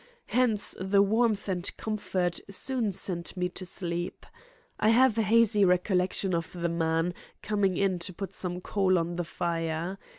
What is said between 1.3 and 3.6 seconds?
and comfort soon sent me